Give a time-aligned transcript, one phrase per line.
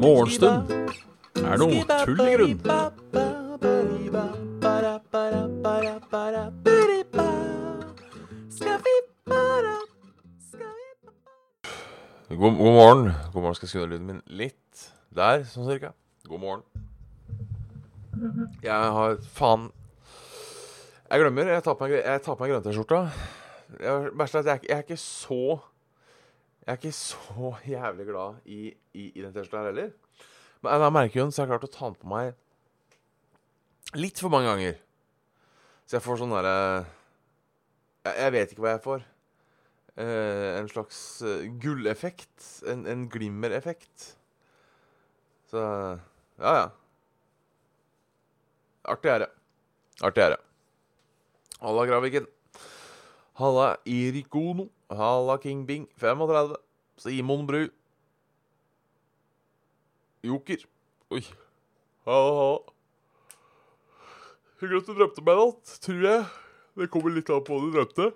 [0.00, 0.70] Morgenstund
[1.38, 2.60] er noe tull i grunn.
[12.30, 13.12] God, god morgen.
[13.32, 13.54] God morgen.
[13.54, 14.86] Skal jeg skru ned lyden min litt.
[15.14, 15.92] Der, sånn cirka.
[16.26, 16.62] God morgen.
[18.64, 19.68] Jeg har Faen.
[21.10, 21.52] Jeg glemmer.
[21.54, 23.39] Jeg tar på meg, meg grønn-T-skjorta.
[23.78, 24.10] Jeg-
[24.46, 25.60] jeg, er jeg er ikke så
[26.66, 29.90] Jeg er ikke så jævlig glad i, i, i den her heller.
[30.62, 30.72] Men
[31.20, 32.34] jo den, så har jeg klart å ta den på meg
[33.98, 34.76] litt for mange ganger.
[35.88, 36.52] Så jeg får sånn derre
[38.06, 39.06] jeg, jeg vet ikke hva jeg får.
[40.00, 42.44] Eh, en slags eh, gulleffekt.
[42.70, 44.12] En, en glimmereffekt.
[45.50, 45.58] Så
[46.40, 46.68] ja, ja.
[48.94, 49.30] Artig er det.
[50.06, 50.40] Artig er det.
[51.60, 52.28] Halla, Graviken.
[53.40, 54.68] Halla, Irikono.
[54.90, 55.86] Halla, King Bing.
[55.96, 56.56] 35.
[57.00, 57.68] Simon Bru.
[60.22, 60.66] Joker.
[61.10, 61.22] Oi.
[62.04, 62.58] Halla, halla.
[64.60, 66.26] Hyggelig at du drømte meg i natt, tror jeg.
[66.80, 68.10] Det kommer litt an på hva du drømte.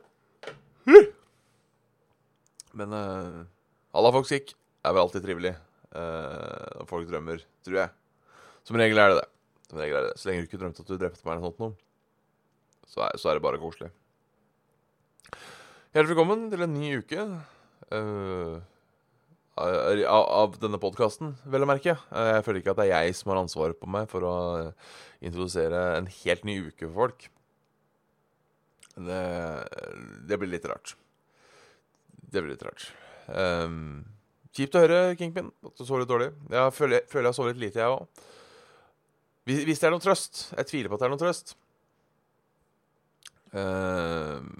[2.77, 3.41] Men uh,
[3.97, 4.43] halla, folk Det
[4.85, 7.95] er vel alltid trivelig eh, når folk drømmer, tror jeg.
[8.69, 9.29] Som regel er det det.
[9.71, 10.15] Som regel er det.
[10.21, 11.81] Så lenge du ikke drømte at du drepte meg eller noe sånt
[12.95, 13.89] så er, så er det bare koselig.
[15.95, 17.25] Hjertelig velkommen til en ny uke
[17.95, 18.57] uh,
[19.55, 21.95] av, denne podkasten, vel å merke.
[22.11, 24.35] Uh, Jeg føler ikke at det er jeg som har ansvaret på meg for å
[24.59, 24.91] eh,
[25.23, 27.29] introdusere en helt ny uke for folk.
[28.95, 29.23] Det,
[30.27, 30.97] det blir litt rart.
[32.11, 32.89] Det blir litt rart.
[33.31, 34.03] Um,
[34.55, 36.33] kjipt å høre, Kingpin, at du så litt dårlig.
[36.51, 38.29] Jeg føler, føler jeg så litt lite, jeg òg.
[39.47, 41.57] Hvis, det er noen trøst Jeg tviler på at det er noen trøst.
[43.55, 44.55] Um,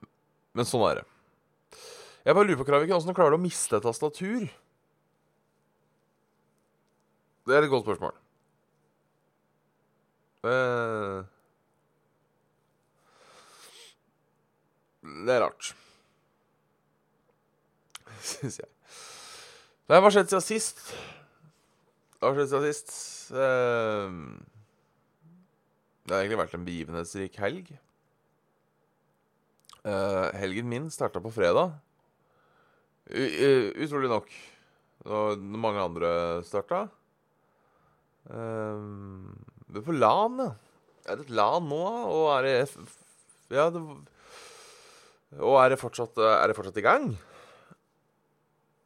[0.55, 1.07] men sånn er det.
[2.25, 4.47] Jeg bare lurer på, Kraviken, åssen klarer du å miste et tastatur?
[7.45, 8.15] Det er et godt spørsmål.
[10.49, 11.19] Eh,
[15.27, 15.75] det er rart.
[18.31, 18.71] Syns jeg.
[19.85, 20.81] Hva har skjedd siden sist?
[22.17, 22.95] Hva har skjedd siden sist?
[23.37, 24.09] Eh,
[26.05, 27.75] det har egentlig vært en begivenhetsrik helg.
[29.85, 31.75] Eh, helgen min starta på fredag.
[33.05, 33.25] U
[33.85, 34.31] utrolig nok.
[35.05, 36.11] Og mange andre
[36.49, 36.87] starta.
[38.33, 40.55] Er på LAN, ja.
[41.05, 42.55] Er det et LAN nå, og er det
[43.53, 43.83] Ja, det
[45.37, 47.19] Og er det fortsatt Er det fortsatt i gang?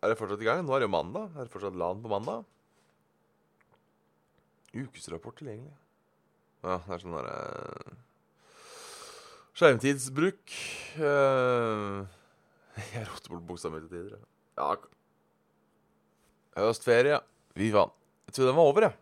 [0.02, 0.64] Er det fortsatt i gang?
[0.66, 1.30] Nå er det jo mandag.
[1.36, 2.42] Er det fortsatt LAN på mandag?
[4.74, 5.78] Ukesrapport tilgjengelig.
[6.64, 8.07] Ja, det er sånn derre
[9.58, 10.52] Skjermtidsbruk.
[11.02, 12.06] eh,
[12.94, 14.20] jeg roter bort buksa mi til tider.
[14.54, 14.68] Ja.
[16.54, 17.18] Høstferie.
[17.58, 17.90] Fy faen.
[18.28, 18.94] Jeg trodde den var over, jeg.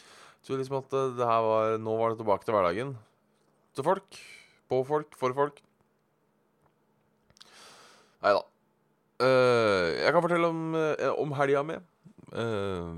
[0.00, 2.92] Jeg trodde liksom at eh, det her var, nå var det tilbake til hverdagen.
[3.78, 4.20] Til folk.
[4.66, 5.14] På folk.
[5.20, 5.62] For folk.
[8.20, 8.42] Nei da.
[9.22, 11.78] jeg kan fortelle om, eh, om helga mi.
[12.34, 12.92] Eh,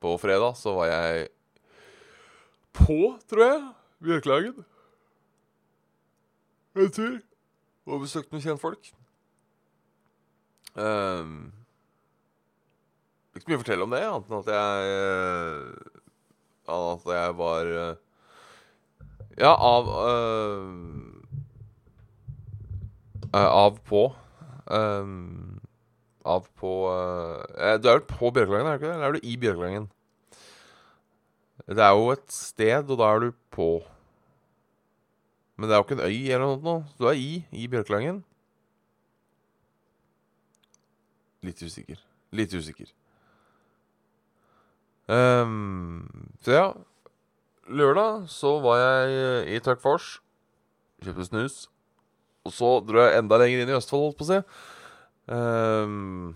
[0.00, 1.28] på fredag så var jeg
[2.78, 3.64] på, tror jeg,
[4.06, 4.69] Bjørklagen.
[6.80, 7.16] En tur.
[7.90, 8.92] Og besøkt noen kjentfolk.
[10.78, 11.50] Um,
[13.34, 15.58] ikke så mye å fortelle om det, annet enn at jeg eh,
[16.70, 17.96] Annet at jeg var eh,
[19.40, 20.68] Ja, av uh,
[23.40, 24.04] Av på
[24.70, 25.58] um,
[26.26, 28.96] Av på uh, Du er vel på Bjørkelangen, er du ikke det?
[28.96, 29.88] Eller er du i Bjørkelangen?
[31.70, 33.70] Det er jo et sted, og da er du på.
[35.60, 38.22] Men det er jo ikke en øy eller noe sånt du er i, i Bjørkelangen.
[41.44, 42.00] Litt usikker.
[42.32, 42.88] Litt usikker.
[45.10, 46.64] Um, så ja.
[47.68, 50.08] Lørdag så var jeg i Tøkkfors.
[51.04, 51.60] Kjøpte snus.
[52.48, 54.40] Og så dro jeg enda lenger inn i Østfold, holdt på å si.
[55.28, 56.34] Um,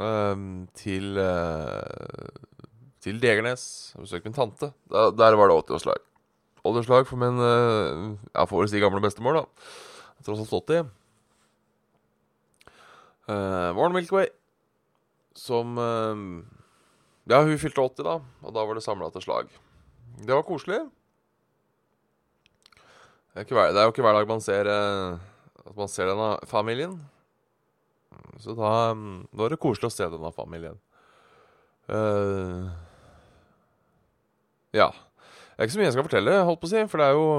[0.00, 2.32] um, til uh,
[3.04, 3.68] Til Degernes.
[4.00, 4.72] Besøkte min tante.
[4.88, 6.08] Der, der var det 80-årslag.
[6.64, 9.72] 80-årslag for min eh, Ja, får vel si gamle bestemor, da.
[10.26, 10.90] Tross alt 80.
[13.28, 14.30] Uh, Warren Milkway,
[15.36, 16.16] som uh,
[17.28, 19.50] Ja, hun fylte 80, da, og da var det samla til slag.
[20.24, 20.80] Det var koselig.
[23.34, 25.20] Det er, hver, det er jo ikke hver dag man ser uh,
[25.62, 26.96] At man ser denne familien.
[28.40, 30.78] Så da, um, var det koselig å se denne familien.
[31.88, 32.72] Uh,
[34.74, 34.88] ja.
[35.58, 37.16] Det er ikke så mye jeg skal fortelle, holdt på å si, for det er
[37.18, 37.30] jo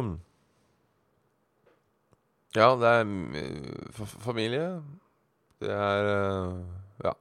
[2.58, 4.66] Ja, det er mm, familie.
[5.64, 6.58] Det er uh,
[7.06, 7.14] Ja.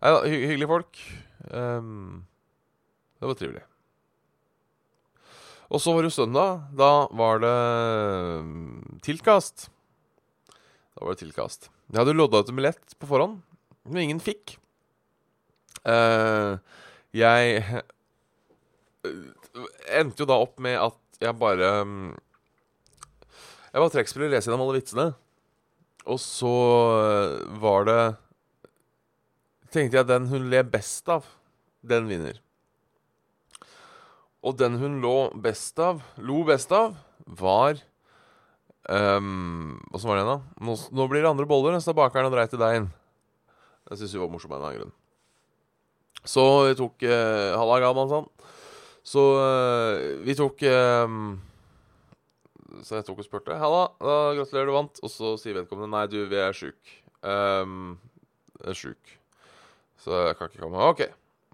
[0.00, 1.02] Nei da, hy hyggelige folk.
[1.52, 2.24] Um,
[3.20, 3.66] det var trivelig.
[5.68, 6.64] Og så var det søndag.
[6.72, 7.54] Da var det
[8.40, 9.68] um, tilkast.
[10.96, 11.68] Da var det tilkast.
[11.92, 13.42] Jeg hadde lodda ut en billett på forhånd,
[13.84, 14.56] men ingen fikk.
[15.84, 16.56] Uh,
[17.12, 17.60] jeg
[19.02, 22.12] endte jo da opp med at jeg bare um,
[23.72, 25.06] Jeg var trekkspiller, leste gjennom alle vitsene.
[26.10, 26.54] Og så
[27.62, 28.00] var det
[29.72, 31.24] Tenkte jeg den hun ler best av,
[31.80, 32.36] den vinner.
[34.44, 37.78] Og den hun lå best av, lo best av, var
[38.90, 40.66] um, Åssen var det igjen, da?
[40.66, 42.90] Nå, nå, blir det andre boller, så bakeren og dreit i deigen.
[43.88, 44.92] Det syns vi var morsomt av en annen grunn.
[46.28, 48.28] Så vi tok uh, Halla, Galman, sånn.
[49.02, 51.16] Så uh, vi tok uh,
[52.82, 53.56] Så jeg tok og spurte.
[53.58, 56.98] 'Halla, da gratulerer, du vant.' Og så sier vedkommende 'Nei, du, vi er sjuk'.
[57.22, 57.98] Um,
[58.74, 59.16] sjuk.
[60.02, 60.82] Så jeg kan ikke komme.
[60.90, 61.04] OK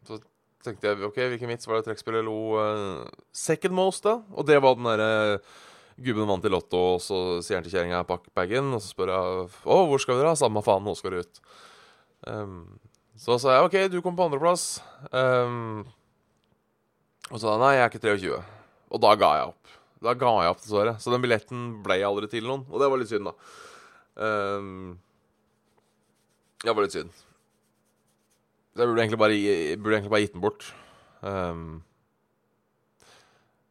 [0.09, 0.21] Så
[0.65, 4.19] tenkte jeg ok, hvilken vits var det trekkspillet lo uh, second most, da?
[4.33, 5.57] Og det var den derre uh,
[5.99, 9.11] Gubben vant i Lotto, og så sier han til kjerringa 'pakk bagen', og så spør
[9.11, 11.41] jeg 'Å, hvor skal vi dra?' 'Samme faen, nå skal du ut'.
[12.27, 12.79] Um,
[13.19, 14.79] så sa jeg 'OK, du kom på andreplass'.
[15.11, 15.83] Um,
[17.29, 18.45] og så sa 'Nei, jeg er ikke 23'.
[18.91, 19.73] Og da ga jeg opp.
[20.03, 20.95] Da ga jeg opp, dessverre.
[21.03, 22.65] Så den billetten ble aldri til noen.
[22.71, 23.35] Og det var litt synd, da.
[24.19, 24.99] Um,
[26.63, 27.11] det var litt synd.
[28.79, 29.37] Jeg burde egentlig bare,
[29.77, 30.69] burde egentlig bare gitt den bort.
[31.21, 31.83] Um,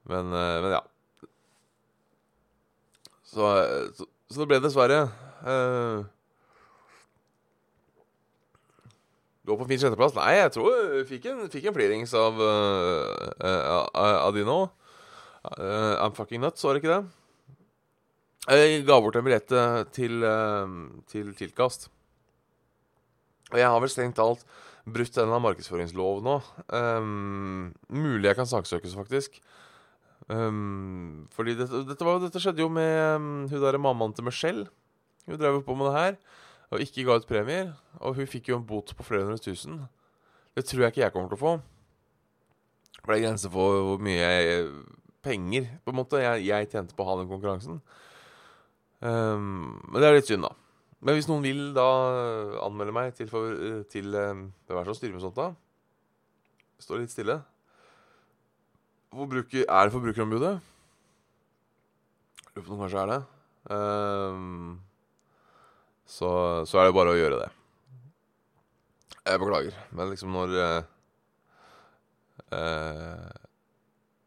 [0.07, 0.83] men, uh, men, ja.
[3.27, 3.47] Så,
[3.95, 5.01] så, så, det ble dessverre
[5.47, 6.03] uh,
[9.47, 10.11] Du på på fin sjetteplass?
[10.17, 14.57] Nei, jeg tror jeg fikk en, fikk en flirings av, uh, av de nå.
[15.47, 17.05] I'm fucking nuts, var det ikke det?
[18.51, 19.53] Jeg ga bort en billett
[19.95, 20.25] til,
[21.07, 21.87] til tilkast.
[23.53, 24.43] Og jeg har vel strengt talt
[24.87, 26.35] brutt en eller annen markedsføringslov nå.
[26.71, 29.39] Um, mulig jeg kan saksøkes, faktisk.
[30.27, 34.67] Um, fordi dette, dette, var, dette, skjedde jo med um, hun derre mammaen til Michelle.
[35.27, 36.19] Hun drev jo på med det her
[36.71, 37.71] og ikke ga ut premier.
[38.01, 39.79] Og hun fikk jo en bot på flere hundre tusen.
[40.57, 41.55] Det tror jeg ikke jeg kommer til å få.
[43.03, 44.69] For det er grenser for hvor mye jeg,
[45.23, 47.81] penger på en måte jeg, jeg, tjente på å ha den konkurransen.
[48.99, 50.53] Um, men det er litt synd, da.
[51.05, 51.85] Men hvis noen vil da
[52.65, 53.53] anmelde meg til, for,
[53.91, 55.51] til Hvem er som styrer med sånt, da?
[56.81, 57.37] Står litt stille.
[59.13, 60.57] Bruker, er det Forbrukerombudet?
[62.57, 63.21] Lurer på om kanskje er det.
[63.69, 64.75] Um,
[66.07, 66.29] så,
[66.63, 67.49] så, er det bare å gjøre det.
[69.27, 70.85] Jeg beklager, men liksom når eh,
[72.55, 73.33] eh,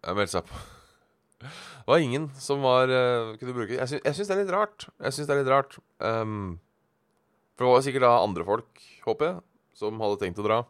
[0.05, 0.59] Jeg meldte seg på
[1.41, 4.85] det var ingen som var eh, kunne bruke Jeg, syns, syns det er litt rart.
[5.01, 6.59] Jeg synes det er litt rart um,
[7.55, 9.41] For det var sikkert da andre folk, håper jeg,
[9.81, 10.61] som hadde tenkt å dra.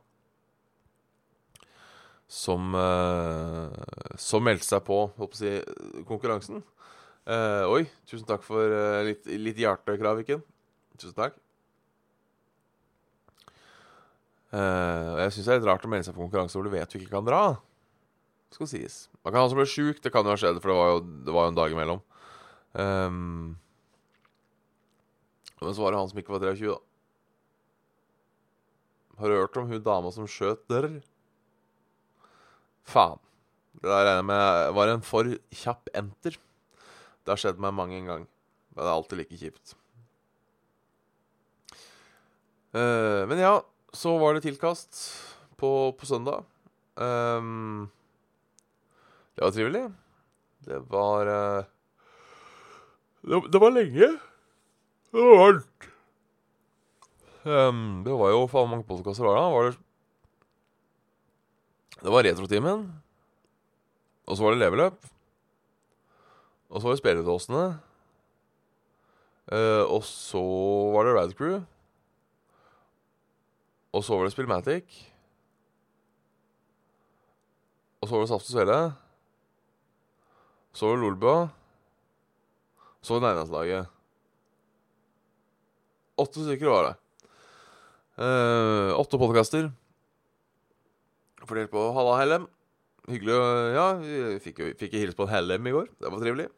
[2.30, 3.74] Som uh,
[4.14, 5.66] Som meldte seg på, håper jeg,
[6.06, 6.62] konkurransen.
[7.26, 8.78] Uh, oi, tusen takk for
[9.10, 10.46] litt, litt hjertekrav, Viken.
[11.00, 11.38] Tusen takk.
[14.50, 16.97] jeg syns det er litt rart å melde seg på konkurranse hvor du vet du
[16.99, 17.43] ikke kan dra
[18.55, 19.08] skal sies.
[19.23, 20.00] Man kan ha som ble sjuk.
[20.02, 22.02] Det kan jo ha skjedd, for det var jo, det var jo en dag imellom.
[22.73, 23.57] Um,
[25.61, 26.78] men så var det han som ikke var 23, da.
[29.21, 30.88] Har du hørt om hun dama som skjøt dør?
[32.88, 33.21] Faen.
[33.80, 36.38] Det der regner jeg med var en for kjapp enter.
[37.23, 38.25] Det har skjedd meg mange en gang.
[38.73, 39.76] Men det er alltid like kjipt.
[42.70, 43.56] Uh, men ja,
[43.92, 44.98] så var det tilkast
[45.58, 46.44] på, på søndag.
[46.94, 47.90] Um,
[49.34, 49.84] det var trivelig.
[50.66, 51.64] Det var uh,
[53.22, 54.08] det, det, var lenge.
[55.10, 55.88] Det var varmt.
[57.42, 59.50] Um, det var jo faen mange podkaster var.
[59.50, 59.78] Var det
[62.00, 62.86] Det var Retrotimen.
[64.28, 65.10] Og så var det leveløp.
[66.70, 67.66] Og så var det Spilledåsene.
[69.50, 70.40] Uh, og så
[70.94, 71.60] var det Radcrew.
[73.92, 74.99] Og så var det Spillmatic.
[78.00, 78.78] Og så var det Saft og Svele.
[80.73, 81.49] Så var det Lolbua.
[83.02, 83.97] Så var det Nærlandslaget.
[86.20, 86.94] Åtte stykker var det.
[88.20, 89.70] Eh, åtte podkaster.
[91.49, 92.47] Fordelt på Halla Hellem.
[93.09, 95.88] Hyggelig å Ja, vi fikk jo fikk hilse på en Hellem i går.
[95.99, 96.49] Det var trivelig.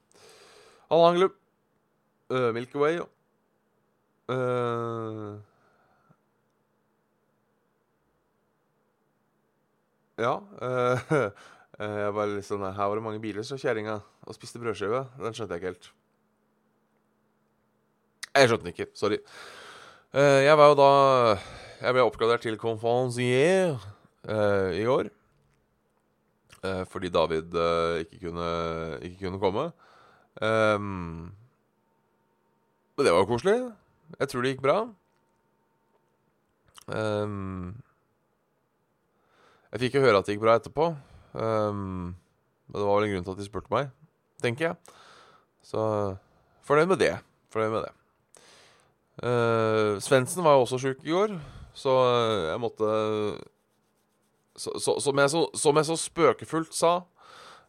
[0.90, 1.38] Halla Anglup.
[2.32, 2.98] Uh, Milky Way.
[4.28, 5.38] Uh,
[10.22, 10.36] ja.
[10.62, 11.26] Uh,
[12.02, 15.04] jeg var litt sånn Her var det mange biler, så kjerringa, og spiste brødskive.
[15.18, 15.90] Den skjønte jeg ikke helt.
[18.32, 18.88] Jeg skjønte den ikke.
[18.96, 19.18] Sorry.
[20.12, 20.92] Eh, jeg var jo da
[21.82, 23.76] Jeg ble oppgradert til conferencier
[24.22, 24.84] i.
[26.62, 27.56] Eh, fordi David
[28.04, 28.50] ikke, kunne,
[29.02, 29.64] ikke kunne komme.
[30.40, 31.32] Um,
[32.96, 33.56] men det var jo koselig.
[34.20, 34.76] Jeg tror det gikk bra.
[36.86, 37.82] Um,
[39.72, 40.90] jeg fikk jo høre at det gikk bra etterpå.
[41.32, 42.12] Um,
[42.68, 43.88] men det var vel en grunn til at de spurte meg,
[44.44, 44.98] tenker jeg.
[45.64, 45.80] Så
[46.68, 47.14] fornøyd med det.
[47.52, 47.92] Fornøyd med det.
[49.22, 51.34] Uh, Svendsen var jo også sjuk i går,
[51.76, 51.92] så
[52.48, 52.92] jeg måtte
[54.56, 56.90] så, så, som, jeg så, som, jeg så, spøkefullt sa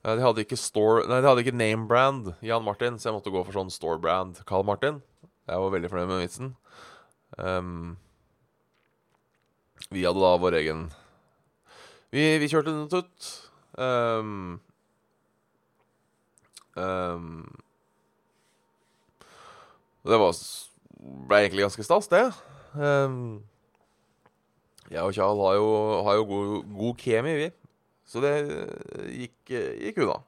[0.03, 3.17] uh, De hadde ikke store Nei, de hadde ikke name brand Jan Martin, så jeg
[3.17, 4.99] måtte gå for sånn store brand Carl Martin.
[5.47, 6.51] Jeg var veldig fornøyd med vitsen.
[7.35, 7.95] Um,
[9.91, 10.85] vi hadde da vår egen
[12.13, 13.29] Vi, vi kjørte den ut.
[13.73, 14.59] Um,
[16.77, 17.47] um,
[20.05, 20.35] det var
[21.27, 22.27] ble egentlig ganske stas, det.
[22.77, 23.41] Um,
[24.91, 25.73] jeg og Kjal har jo,
[26.05, 27.49] har jo god, god, kemi, vi.
[28.05, 28.35] Så det
[29.09, 30.19] gikk, gikk unna.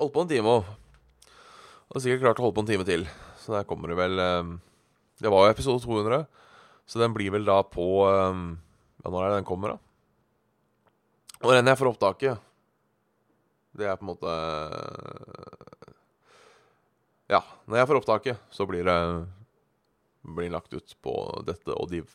[0.00, 0.74] Holdt på en time òg.
[1.86, 3.06] Hadde sikkert klart å holde på en time til.
[3.38, 4.56] Så der kommer det vel um,
[5.22, 6.24] Det var jo episode 200,
[6.90, 8.56] så den blir vel da på um,
[9.06, 9.78] Ja, når er det den kommer, da?
[11.44, 12.46] Når den jeg får opptaket.
[13.76, 14.32] Det er på en måte
[17.30, 17.38] ja,
[17.70, 18.98] når jeg får opptaket, så blir det
[20.26, 21.14] blir lagt ut på
[21.46, 22.10] dette og div.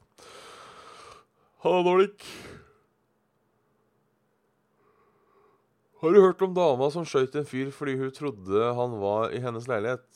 [1.63, 2.27] Ha det, Nordic.
[6.01, 9.39] Har du hørt om dama som skøyt en fyr fordi hun trodde han var i
[9.39, 10.07] hennes leilighet?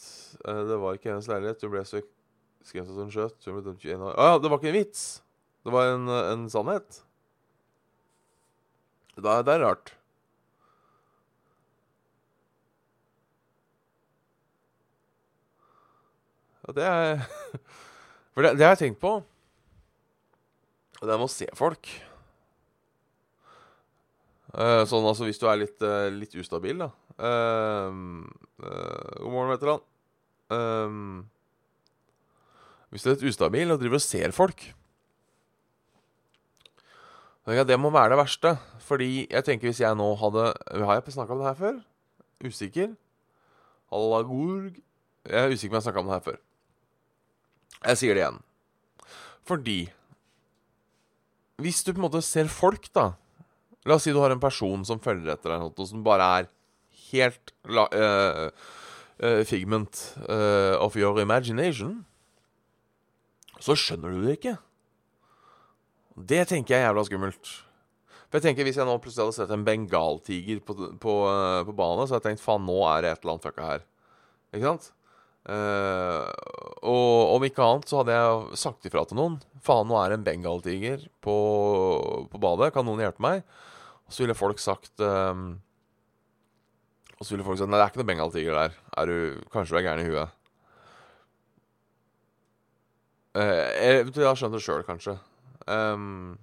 [0.43, 1.63] Eh, det var ikke hennes leilighet.
[1.63, 2.03] Hun ble så
[2.67, 3.37] skremt at hun skjøt.
[3.45, 4.19] Hun ble dømt 21 år.
[4.19, 5.05] Ah, det var ikke en vits.
[5.65, 6.99] Det var en, en sannhet.
[9.17, 9.93] Det er, det er rart.
[16.65, 17.25] Ja, det er
[18.35, 19.15] For det, det, har jeg tenkt på.
[20.99, 21.89] Det er med å se folk.
[24.51, 26.91] Uh, sånn altså hvis du er litt, uh, litt ustabil, da.
[27.15, 28.25] Uh,
[28.59, 29.85] God morgen, veteran.
[32.91, 34.67] hvis du er litt ustabil og driver og ser folk
[37.45, 38.55] Det må være det verste.
[38.81, 41.75] Fordi jeg tenker hvis jeg nå hadde Har jeg snakka om det her før?
[42.45, 42.95] Usikker.
[43.91, 44.81] Hallagorg
[45.25, 46.39] Jeg er usikker på om jeg har snakka om det her før.
[47.85, 48.41] Jeg sier det igjen.
[49.45, 49.79] Fordi
[51.61, 53.13] Hvis du på en måte ser folk, da
[53.85, 56.47] La oss si du har en person som følger etter deg, og som bare er
[57.11, 58.49] helt uh,
[59.21, 61.99] uh, figment uh, of your imagination,
[63.61, 64.55] så skjønner du det ikke.
[66.15, 67.53] Det tenker jeg er jævla skummelt.
[68.25, 71.15] For jeg tenker Hvis jeg nå plutselig hadde sett en bengaltiger på, på,
[71.67, 73.83] på banen, så hadde jeg tenkt faen, nå er det et eller annet fucka her.
[74.55, 74.89] Ikke sant?
[75.45, 76.25] Uh,
[76.89, 79.37] og om ikke annet så hadde jeg sagt ifra til noen.
[79.65, 81.35] Faen, nå er det en bengaltiger på,
[82.31, 82.71] på badet.
[82.73, 83.45] Kan noen hjelpe meg?
[84.07, 85.45] Og så ville folk sagt um,
[87.17, 88.75] Og så ville folk sagt Nei, det er ikke noen bengaltiger der.
[88.97, 90.35] Er du, kanskje du er gæren i huet.
[93.35, 95.17] Uh, jeg, jeg har skjønt det sjøl, kanskje.
[95.65, 96.35] Um,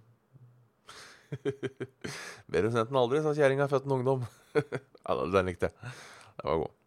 [2.53, 4.25] Bedre sent enn aldri, sa kjerringa født en ungdom.
[4.59, 5.93] ja, den likte jeg.
[6.41, 6.79] Den var god.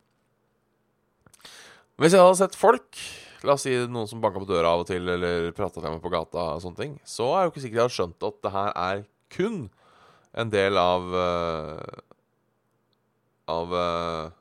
[1.95, 2.99] Hvis jeg hadde sett folk,
[3.47, 6.01] la oss si noen som banka på døra av og til, eller prata til meg
[6.03, 8.41] på gata, og sånne ting, så er jeg jo ikke sikkert jeg hadde skjønt at
[8.43, 9.61] det her er kun
[10.35, 12.01] en del av uh,
[13.45, 14.33] Av uh,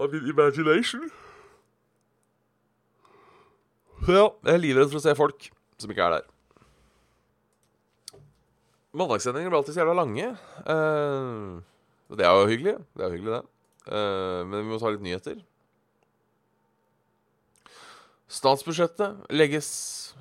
[0.00, 1.04] Av min imagination.
[4.08, 5.48] Ja, jeg er livredd for å se folk
[5.78, 6.28] som ikke er der.
[8.98, 10.30] Mandagssendinger blir alltid så jævla lange.
[10.64, 11.60] Uh,
[12.16, 12.74] det er jo hyggelig.
[12.96, 13.44] Det er jo hyggelig, det.
[13.88, 15.38] Uh, men vi må ta litt nyheter.
[18.28, 19.68] Statsbudsjettet legges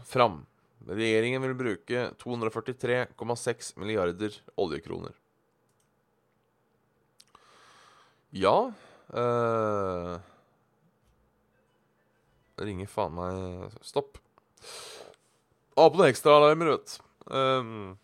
[0.08, 0.46] fram.
[0.88, 5.16] Regjeringen vil bruke 243,6 milliarder oljekroner.
[8.36, 8.72] Ja
[9.16, 10.18] øh,
[12.60, 14.20] ringer faen meg Stopp.
[15.78, 16.96] Ha på noen ekstraalarmer, vet.
[17.30, 17.98] Um,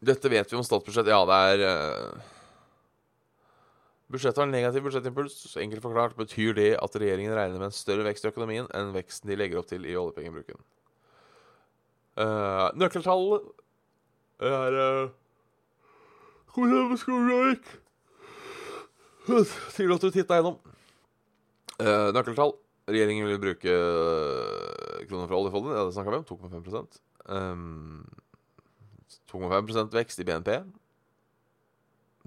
[0.00, 1.10] dette vet vi om statsbudsjett.
[1.10, 2.28] Ja, det er uh,
[4.10, 5.34] Budsjettet har negativ budsjettimpuls.
[5.62, 9.30] Enkelt forklart betyr det at regjeringen regner med en større vekst i økonomien enn veksten
[9.30, 10.58] de legger opp til i oljepengebruken.
[12.18, 13.46] Uh, nøkkeltallet
[14.42, 15.12] er uh,
[19.30, 20.58] Hyggelig at du titta gjennom.
[21.78, 22.56] Uh, nøkkeltall.
[22.90, 23.74] Regjeringen vil bruke
[25.08, 25.76] kroner fra oljefondet.
[25.76, 26.28] Ja, det snakka vi om.
[26.28, 28.04] 2,5 um,
[29.32, 30.58] 2,5% vekst i BNP.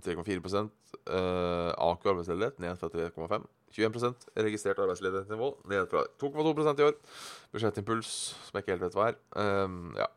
[0.04, 0.70] 3,4 uh,
[1.78, 6.98] AKU arbeidsledighet ned fra 3,5 21% registrert arbeidsledighetsnivå ned fra 2,2% i år.
[7.54, 8.12] Budsjettimpuls,
[8.46, 9.18] som jeg ikke helt vet hva er.
[9.34, 10.10] Um, ja.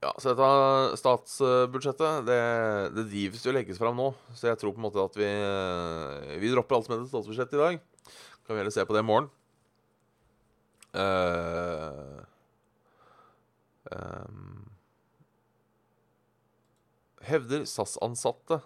[0.00, 2.40] Ja, så dette statsbudsjettet, det,
[2.96, 4.08] det drives jo legges fram nå.
[4.32, 5.28] Så jeg tror på en måte at vi,
[6.40, 7.82] vi dropper alt som heter statsbudsjett i dag.
[8.46, 9.28] Kan vi heller se på det i morgen.
[10.90, 12.24] Uh,
[17.30, 18.60] hevder SAS-ansatte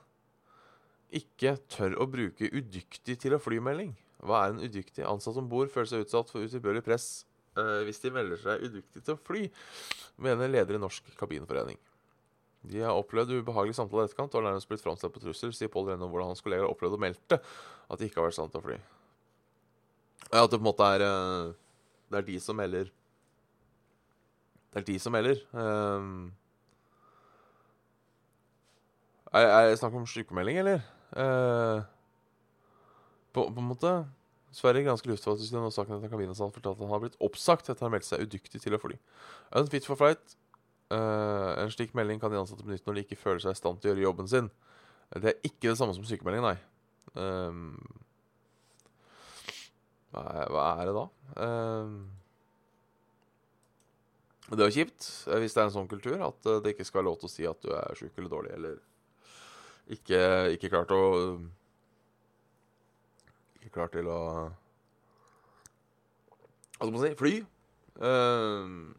[1.15, 3.95] ikke tør å bruke 'udyktig til å flymelding'.
[4.25, 5.05] Hva er en udyktig?
[5.05, 7.27] Ansatt om bord føler seg utsatt for utilbørlig press
[7.59, 9.43] uh, hvis de melder seg udyktig til å fly,
[10.17, 11.79] mener leder i Norsk kabinforening.
[12.65, 15.69] De har opplevd ubehagelige samtaler i etterkant og har nærmest blitt framstilt på trussel, sier
[15.69, 18.63] Pål om hvordan hans kolleger har opplevd og meldte at de ikke har vært til
[18.63, 18.79] å fly.
[20.33, 21.53] At det på en måte er uh,
[22.11, 22.91] Det er de som melder.
[24.73, 25.41] Det er de som melder.
[25.53, 26.33] Um,
[29.35, 30.85] er, det snakk om sykemelding, eller?
[31.15, 31.83] Uh,
[33.35, 33.93] på, på, en måte
[34.55, 37.89] Sverre gransker luftfartstilsynet og saken etter kabinansatt fortalte at han har blitt oppsagt etter å
[37.89, 38.99] ha meldt seg udyktig til å fly.
[39.59, 40.37] Unfit for flight.
[40.95, 43.81] Uh, en slik melding kan de ansatte benytte når de ikke føler seg i stand
[43.81, 44.51] til å gjøre jobben sin.
[45.11, 46.55] Det er ikke det samme som sykemelding, nei.
[47.19, 47.75] Um,
[50.15, 51.05] hva, er, det da?
[51.43, 51.95] Um,
[54.51, 55.07] det er jo kjipt
[55.41, 57.47] hvis det er en sånn kultur at det ikke skal være lov til å si
[57.49, 58.77] at du er sjuk eller dårlig eller
[59.95, 60.21] ikke,
[60.57, 61.03] ikke klart å
[63.61, 64.21] Ikke klar til å
[66.75, 67.35] Hva skal man si fly.
[68.01, 68.93] Uh,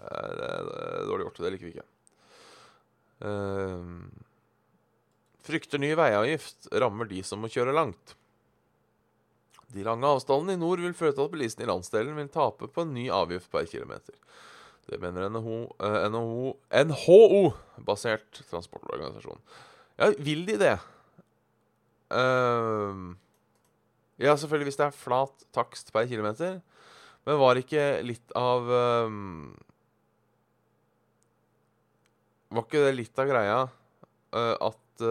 [0.00, 1.38] det er dårlig gjort.
[1.44, 1.86] Det liker vi ikke.
[3.20, 4.08] Uh,
[5.46, 8.16] frykter ny veiavgift rammer de som må kjøre langt.
[9.70, 12.84] De lange avstandene i nord vil føre til at bilistene i landsdelen vil tape på
[12.84, 14.16] en ny avgift per kilometer.
[14.90, 16.54] Det mener NHO, uh, NHO,
[16.88, 19.38] NHO-basert transportorganisasjon.
[20.00, 20.76] Ja, vil de det?
[22.10, 23.12] Uh,
[24.18, 26.58] ja, selvfølgelig hvis det er flat takst per kilometer.
[27.28, 29.12] Men var ikke litt av uh,
[32.50, 35.06] Var ikke det litt av greia uh, at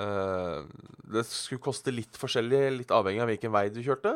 [0.00, 0.64] uh,
[1.12, 4.14] det skulle koste litt forskjellig, litt avhengig av hvilken vei du kjørte?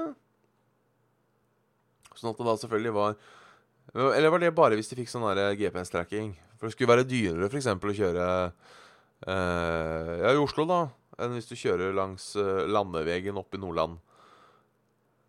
[2.16, 3.16] Sånn at det da selvfølgelig var
[4.16, 5.26] Eller var det bare hvis de fikk sånn
[5.60, 6.32] GPS-tracking?
[6.56, 7.68] For det skulle være dyrere f.eks.
[7.68, 8.26] å kjøre
[9.28, 10.80] uh, ja, i Oslo, da,
[11.20, 13.98] enn hvis du kjører langs uh, landevegen opp i Nordland.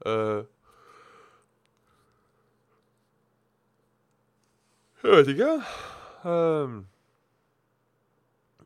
[0.08, 0.46] Uh,
[5.04, 5.52] jeg vet ikke.
[6.24, 6.80] Uh,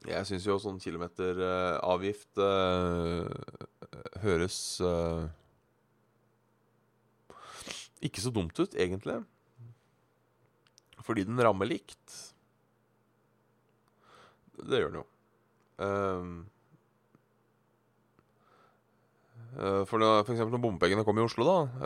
[0.10, 3.30] jeg syns jo sånn kilometeravgift uh,
[4.24, 4.58] høres
[8.02, 9.20] ikke så dumt ut, egentlig.
[11.06, 12.16] Fordi den rammer likt.
[14.58, 15.06] Det gjør den jo.
[19.86, 21.86] For, for eksempel når bompengene kom i Oslo, da,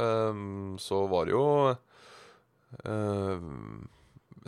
[0.80, 1.46] så var det jo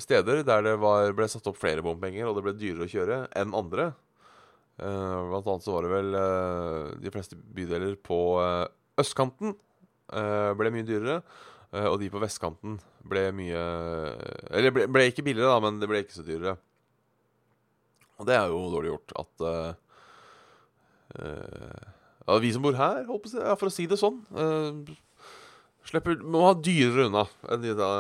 [0.02, 3.20] steder der det var, ble satt opp flere bompenger, og det ble dyrere å kjøre
[3.38, 3.92] enn andre.
[4.78, 6.18] Uh, blant annet så var det vel
[7.02, 8.20] de fleste bydeler på
[9.02, 9.56] østkanten
[10.08, 11.22] ble mye dyrere.
[11.68, 13.62] Uh, og de på vestkanten ble mye
[14.56, 16.56] Eller ble, ble, ikke billigere, da, men det ble ikke så dyrere.
[18.18, 19.74] Og det er jo dårlig gjort at uh,
[21.20, 24.22] uh, Vi som bor her, håper jeg, for å si det sånn
[25.88, 27.92] slipper, Må ha dyrere unna enn de da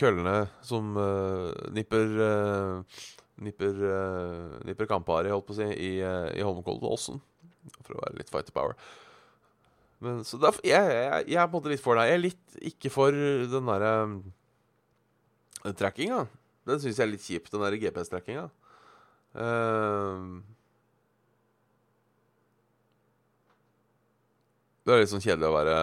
[0.00, 0.94] køllene som
[1.74, 2.84] nipper
[3.42, 3.74] Nipper,
[4.62, 7.18] nipper Kampari, holdt på å si, i, i Holmenkollen
[7.82, 8.76] For å være litt fighter power.
[10.04, 12.10] Men, så derfor, jeg, jeg, jeg, er på en måte litt for deg.
[12.10, 14.16] Jeg er litt ikke for den derre um,
[15.72, 16.24] trackinga.
[16.68, 18.44] Den syns jeg er litt kjip, den derre GPS-trackinga.
[19.34, 20.42] Uh,
[24.84, 25.78] det er litt sånn kjedelig å være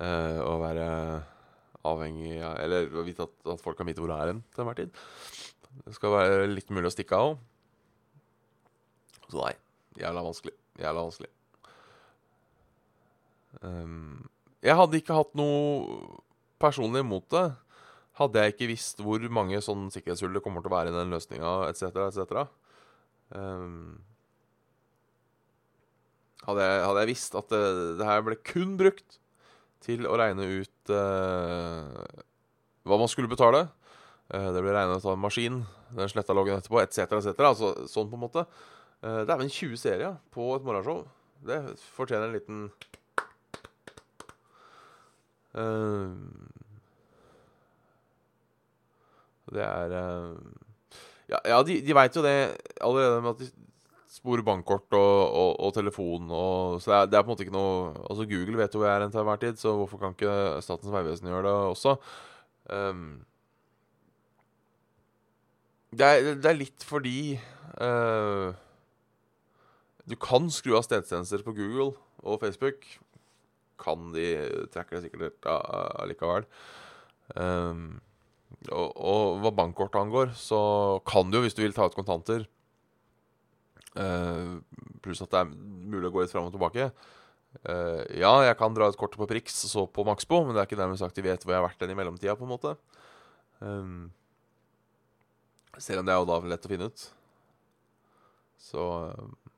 [0.00, 0.86] uh, Å være
[1.84, 4.64] avhengig av Eller å vite at, at folk kan vite hvor du er hen til
[4.64, 5.02] enhver tid.
[5.84, 7.34] Det skal være litt mulig å stikke av.
[9.26, 9.54] Så nei.
[9.98, 10.54] Jævla vanskelig.
[10.80, 11.30] Jævla vanskelig.
[13.62, 14.24] Um,
[14.64, 16.22] jeg hadde ikke hatt noe
[16.62, 17.44] personlig imot det.
[18.18, 21.14] Hadde jeg ikke visst hvor mange sånne sikkerhetshull det kommer til å være i den
[21.14, 22.44] løsninga, etc., etc.
[23.34, 23.98] Um,
[26.44, 27.62] hadde, hadde jeg visst at det,
[27.98, 29.18] det, her ble kun brukt
[29.84, 32.04] til å regne ut uh,
[32.84, 35.60] hva man skulle betale uh, Det ble regnet av en maskin,
[35.94, 37.44] den sletta loggen etterpå, etc., etc.
[37.50, 38.46] Altså, sånn på en måte.
[39.04, 41.04] Uh, det er vel en 20 serier på et morgenshow.
[41.44, 41.60] Det
[41.96, 42.66] fortjener en liten
[45.54, 46.10] Uh,
[49.54, 50.36] Det er eh,
[51.28, 52.36] Ja, ja de, de veit jo det
[52.80, 53.50] allerede med at de
[54.14, 57.46] sporer bankkort og, og, og telefon og Så det er, det er, på en måte
[57.46, 60.14] ikke noe Altså, Google vet jo hvor jeg er til enhver tid, så hvorfor kan
[60.14, 61.96] ikke Statens vegvesen gjøre det også?
[62.70, 63.24] Um,
[65.92, 67.18] det, er, det er litt fordi
[67.82, 68.54] uh,
[70.08, 71.92] Du kan skru av stedstjenester på Google
[72.24, 72.86] og Facebook.
[73.80, 74.24] Kan de
[74.72, 76.46] trekke det sikkert allikevel.
[77.36, 78.00] Um,
[78.70, 80.60] og, og, hva bankkortet angår, så
[81.08, 82.46] kan du jo, hvis du vil ta ut kontanter
[83.98, 84.56] uh,
[85.04, 86.88] Pluss at det er mulig å gå litt fram og tilbake.
[87.62, 90.62] Uh, ja, jeg kan dra ut kortet på Prix og så på Maxbo, men det
[90.62, 92.54] er ikke dermed sagt de vet hvor jeg har vært den i mellomtida, på en
[92.54, 92.74] måte.
[93.60, 94.10] Um,
[95.78, 97.08] selv om det er jo da lett å finne ut.
[98.64, 99.50] Så uh,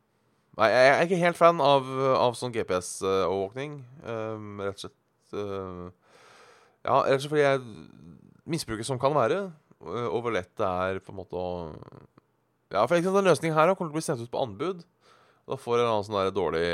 [0.56, 3.74] Nei, jeg er ikke helt fan av, av sånn GPS-overvåkning.
[4.08, 5.34] Um, rett og slett
[6.86, 7.58] Ja, rett og slett fordi jeg
[8.48, 9.50] misbruket som kan være,
[9.84, 11.66] og hvor lett det er på en måte å
[12.72, 14.82] Ja, for eksempel, den løsningen her kommer til å bli sendt ut på anbud.
[15.46, 16.68] Da får en annen sånn der dårlig,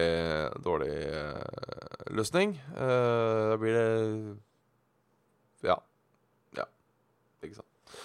[0.65, 2.55] dårlig uh, løsning.
[2.73, 3.89] Uh, da blir det
[5.69, 5.77] Ja.
[6.57, 6.65] Ja.
[7.45, 7.99] Ikke sant.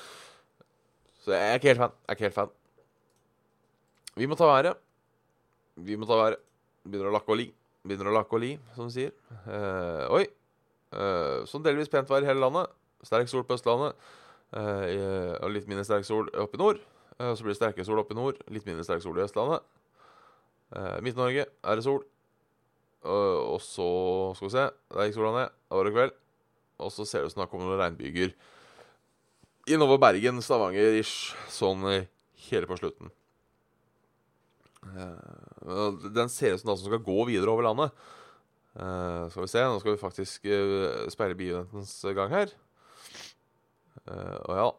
[1.23, 1.95] Så jeg er ikke helt fan.
[2.03, 2.51] Jeg er ikke helt fan.
[4.19, 4.83] Vi må ta været.
[5.87, 6.43] Vi må ta været.
[6.83, 7.47] Begynner å lakke og li.
[7.87, 9.15] Begynner å lakke og li, som de sier.
[9.47, 10.25] Uh, oi.
[11.47, 12.75] sånn delvis pent vær i hele landet.
[13.07, 13.95] Sterk sol på Østlandet.
[14.51, 16.83] Uh, og litt mindre sterk sol oppe i nord.
[17.17, 19.65] Uh, så blir det sterkere sol oppe i nord, litt mindre sterk sol i Østlandet.
[20.69, 22.03] Uh, Midt-Norge er det sol.
[23.07, 23.87] og så
[24.35, 25.51] skal vi se Der gikk sola ned.
[25.69, 26.15] Da var det kveld.
[26.83, 28.33] Og så ser det ut som det kommer noen regnbyger
[29.67, 31.83] innover Bergen, Stavanger-ish, sånn
[32.47, 33.11] hele på slutten.
[36.15, 37.91] den ser ut som den som skal gå videre over landet.
[38.73, 40.47] skal vi se, Nå skal vi faktisk
[41.11, 42.53] speile begivenhetens gang her.
[44.07, 44.69] Og ja,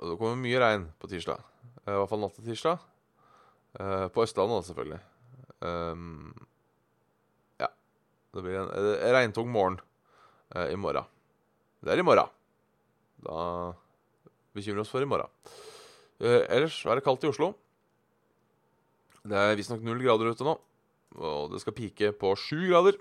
[0.00, 1.44] det kommer mye regn på tirsdag.
[1.88, 2.82] Uh, I hvert fall natt til tirsdag.
[3.78, 4.98] Uh, på Østlandet, da, selvfølgelig.
[5.64, 6.34] Um,
[7.62, 7.70] ja.
[8.36, 9.80] Det blir en, en regntung morgen
[10.48, 11.04] i morgen.
[11.84, 12.30] Det er i morgen.
[13.20, 13.40] Da
[14.56, 15.28] bekymrer vi oss for i morgen.
[16.24, 17.50] ellers er det kaldt i Oslo.
[19.28, 20.54] Det er visstnok null grader ute nå.
[21.20, 22.96] Og det skal pike på sju grader.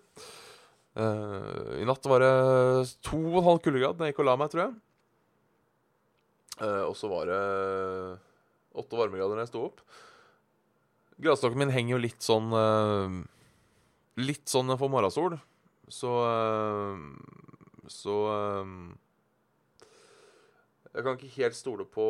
[0.99, 2.33] I natt var det
[3.07, 4.75] to og en halv kuldegrad da jeg gikk og la meg, tror jeg.
[6.57, 7.41] Uh, og så var det
[8.77, 9.81] åtte varmegrader når jeg sto opp.
[11.17, 13.17] Gradstokken min henger jo litt sånn uh,
[14.17, 15.37] Litt sånn for morgensol.
[15.93, 16.97] Så uh,
[17.89, 18.15] Så
[20.93, 22.05] Jeg kan ikke helt stole på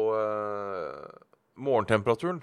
[1.57, 2.39] morgentemperaturen.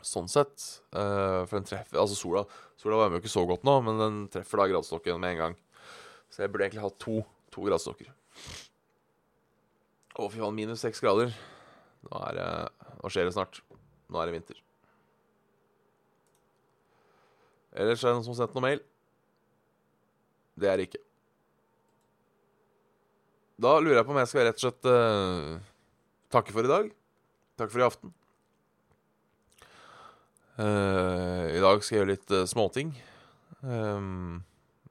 [0.00, 0.62] Sånn sett.
[0.94, 2.46] for den treffer Altså, sola
[2.80, 5.56] Sola varmer jo ikke så godt nå, men den treffer da gradstokken med en gang.
[6.32, 7.18] Så jeg burde egentlig hatt to,
[7.52, 8.08] to gradstokker.
[10.16, 10.56] Å, fy faen.
[10.56, 11.34] Minus seks grader.
[12.08, 12.40] Nå, er
[13.00, 13.60] nå skjer det snart.
[14.10, 14.62] Nå er det vinter.
[17.70, 18.80] Ellers er det noen som har sendt noe mail.
[20.60, 21.02] Det er det ikke.
[23.60, 25.60] Da lurer jeg på om jeg skal rett og slett uh,
[26.32, 26.90] takke for i dag.
[27.60, 28.14] Takke for i aften.
[30.60, 32.94] Uh, I dag skal jeg gjøre litt uh, småting.
[33.60, 34.40] Um,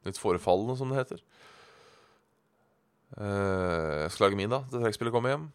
[0.05, 1.25] litt forefallende, som det heter.
[3.19, 5.47] Jeg skal lage middag til trekkspillet kommer hjem.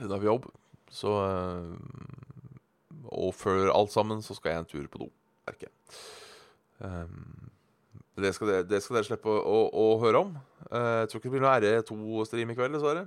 [0.00, 0.46] Hun er på jobb,
[0.90, 1.74] så uh,
[3.14, 5.10] Og før alt sammen så skal jeg en tur på do,
[5.46, 5.74] merker jeg.
[6.84, 7.50] Um,
[8.18, 10.34] det, skal dere, det skal dere slippe å, å, å høre om.
[10.70, 13.06] Uh, jeg tror ikke det blir noe RE2-stream i kveld, dessverre.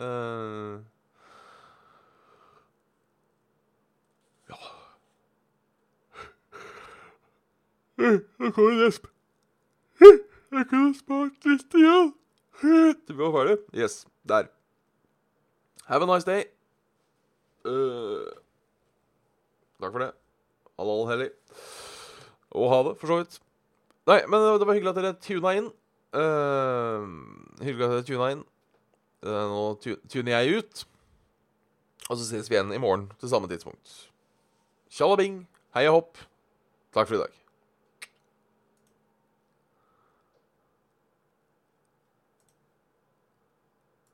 [0.00, 0.80] Uh,
[4.48, 4.60] ja
[8.42, 9.06] det kommer gjesp.
[10.52, 12.10] Jeg kunne spart litt igjen.
[13.08, 13.56] Du var ferdig?
[13.74, 14.02] Yes.
[14.28, 14.50] Der.
[15.92, 16.46] Have a nice day.
[17.68, 18.24] Uh,
[19.76, 20.12] takk for det.
[20.80, 21.26] Halal hellig.
[22.56, 23.36] Og ha det, for så vidt.
[24.08, 25.68] Nei, men det var hyggelig at dere tuna inn.
[26.16, 27.04] Uh,
[27.60, 28.42] hyggelig at dere tuna inn.
[29.20, 30.82] Uh, nå tuner jeg ut.
[32.08, 33.94] Og så ses vi igjen i morgen til samme tidspunkt.
[34.88, 35.42] Tjallabing.
[35.76, 36.26] Hei og hopp.
[36.96, 37.41] Takk for i dag.